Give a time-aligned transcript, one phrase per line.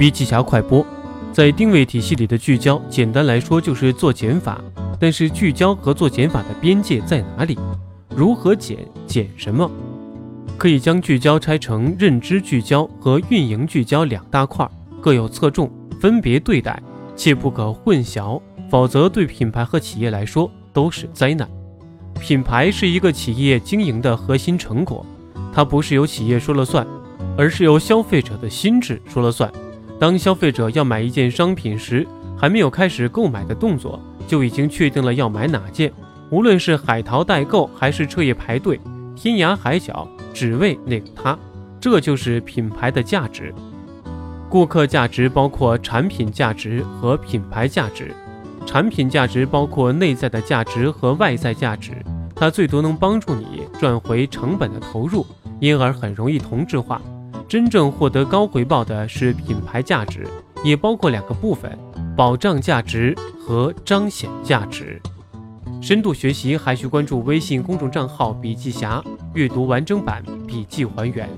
[0.00, 0.82] 笔记侠快播，
[1.30, 4.58] 在定位体系里的聚焦，简单来说就是做减法。
[4.98, 7.58] 但是聚焦和做减法的边界在哪里？
[8.16, 8.78] 如何减？
[9.06, 9.70] 减什么？
[10.56, 14.66] 可以将聚焦拆成认知聚焦和运营聚焦两大块，
[15.02, 16.82] 各有侧重，分别对待，
[17.14, 18.40] 切不可混淆，
[18.70, 21.46] 否则对品牌和企业来说都是灾难。
[22.18, 25.04] 品牌是一个企业经营的核心成果，
[25.52, 26.86] 它不是由企业说了算，
[27.36, 29.52] 而是由消费者的心智说了算。
[30.00, 35.92] 当消费者要买一件商品时，还没有开始购买的动作，就已经确定了要买哪件。
[36.30, 38.80] 无论是海淘代购，还是彻夜排队，
[39.14, 41.38] 天涯海角只为那个他，
[41.78, 43.54] 这就是品牌的价值。
[44.48, 48.10] 顾客价值包括产品价值和品牌价值。
[48.64, 51.92] 产品价值包括内在的价值和外在价值，
[52.34, 55.26] 它最多能帮助你赚回成本的投入，
[55.60, 57.02] 因而很容易同质化。
[57.50, 60.24] 真正获得高回报的是品牌价值，
[60.62, 61.76] 也包括两个部分：
[62.16, 63.12] 保障价值
[63.44, 65.02] 和彰显价值。
[65.82, 69.02] 深度学习还需关注微信公众账号“笔记侠”，
[69.34, 71.28] 阅读完整版笔记还原。